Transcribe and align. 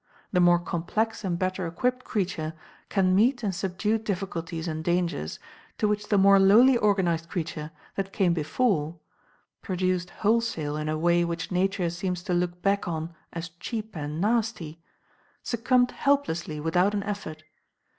The 0.31 0.39
more 0.39 0.57
complex 0.57 1.23
and 1.23 1.37
better 1.37 1.67
equipped 1.67 2.05
creature 2.05 2.55
can 2.89 3.13
meet 3.13 3.43
and 3.43 3.53
subdue 3.53 3.99
difficulties 3.99 4.67
and 4.67 4.83
dangers 4.83 5.37
to 5.77 5.87
which 5.87 6.09
the 6.09 6.17
more 6.17 6.39
lowly 6.39 6.75
organized 6.75 7.29
creature 7.29 7.69
that 7.93 8.11
came 8.11 8.33
before 8.33 8.97
produced 9.61 10.09
wholesale 10.09 10.75
in 10.75 10.89
a 10.89 10.97
way 10.97 11.23
which 11.23 11.51
Nature 11.51 11.91
seems 11.91 12.23
to 12.23 12.33
look 12.33 12.63
back 12.63 12.87
on 12.87 13.13
as 13.31 13.49
cheap 13.59 13.95
and 13.95 14.19
nasty 14.19 14.79
succumbed 15.43 15.91
helplessly 15.91 16.59
without 16.59 16.95
an 16.95 17.03
effort. 17.03 17.43